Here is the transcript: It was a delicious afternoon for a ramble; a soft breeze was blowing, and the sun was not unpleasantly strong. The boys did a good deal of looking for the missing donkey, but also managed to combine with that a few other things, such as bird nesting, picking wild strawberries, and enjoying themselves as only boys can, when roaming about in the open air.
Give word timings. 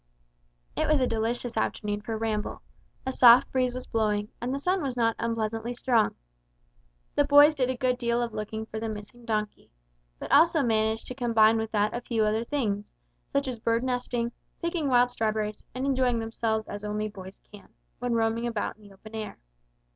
It 0.75 0.87
was 0.87 0.99
a 0.99 1.05
delicious 1.05 1.55
afternoon 1.55 2.01
for 2.01 2.13
a 2.13 2.17
ramble; 2.17 2.63
a 3.05 3.11
soft 3.11 3.51
breeze 3.51 3.71
was 3.71 3.85
blowing, 3.85 4.29
and 4.41 4.51
the 4.51 4.57
sun 4.57 4.81
was 4.81 4.97
not 4.97 5.15
unpleasantly 5.19 5.73
strong. 5.73 6.15
The 7.13 7.23
boys 7.23 7.53
did 7.53 7.69
a 7.69 7.77
good 7.77 7.99
deal 7.99 8.19
of 8.19 8.33
looking 8.33 8.65
for 8.65 8.79
the 8.79 8.89
missing 8.89 9.25
donkey, 9.25 9.69
but 10.17 10.31
also 10.31 10.63
managed 10.63 11.05
to 11.09 11.13
combine 11.13 11.57
with 11.57 11.71
that 11.73 11.93
a 11.93 12.01
few 12.01 12.25
other 12.25 12.43
things, 12.43 12.91
such 13.31 13.47
as 13.47 13.59
bird 13.59 13.83
nesting, 13.83 14.31
picking 14.59 14.87
wild 14.87 15.11
strawberries, 15.11 15.63
and 15.75 15.85
enjoying 15.85 16.17
themselves 16.17 16.67
as 16.67 16.83
only 16.83 17.07
boys 17.07 17.39
can, 17.53 17.69
when 17.99 18.13
roaming 18.15 18.47
about 18.47 18.77
in 18.77 18.81
the 18.81 18.93
open 18.93 19.13
air. 19.13 19.37